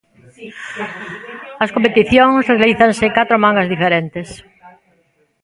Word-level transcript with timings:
As 1.63 1.73
competicións 1.75 2.47
realízanse 2.51 3.03
en 3.07 3.15
catro 3.17 3.37
mangas 3.43 3.71
diferentes. 3.73 4.29